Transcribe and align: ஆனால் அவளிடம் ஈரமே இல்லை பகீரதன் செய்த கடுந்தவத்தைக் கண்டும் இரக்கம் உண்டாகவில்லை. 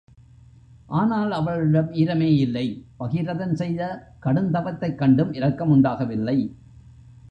ஆனால் 0.87 1.31
அவளிடம் 1.31 1.91
ஈரமே 1.93 2.29
இல்லை 2.35 2.85
பகீரதன் 2.99 3.53
செய்த 3.53 4.07
கடுந்தவத்தைக் 4.23 4.95
கண்டும் 4.95 5.33
இரக்கம் 5.33 5.69
உண்டாகவில்லை. 5.69 6.55